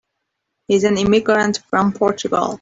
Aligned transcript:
He's 0.67 0.83
an 0.83 0.97
immigrant 0.97 1.59
from 1.69 1.93
Portugal. 1.93 2.49